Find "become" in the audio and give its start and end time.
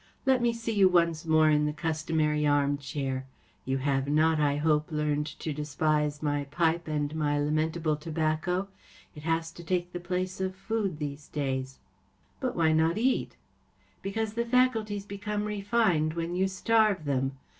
15.05-15.45